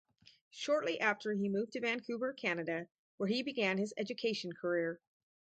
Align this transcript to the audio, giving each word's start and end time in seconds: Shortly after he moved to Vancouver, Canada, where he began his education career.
Shortly 0.49 0.99
after 0.99 1.31
he 1.33 1.47
moved 1.47 1.73
to 1.73 1.79
Vancouver, 1.79 2.33
Canada, 2.33 2.87
where 3.17 3.29
he 3.29 3.43
began 3.43 3.77
his 3.77 3.93
education 3.97 4.51
career. 4.51 4.99